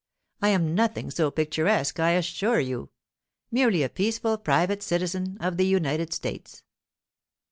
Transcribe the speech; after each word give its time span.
I 0.41 0.49
am 0.49 0.73
nothing 0.73 1.11
so 1.11 1.29
picturesque, 1.29 1.99
I 1.99 2.13
assure 2.13 2.59
you—merely 2.59 3.83
a 3.83 3.89
peaceful 3.89 4.35
private 4.39 4.81
citizen 4.81 5.37
of 5.39 5.57
the 5.57 5.67
United 5.67 6.11
States. 6.11 6.63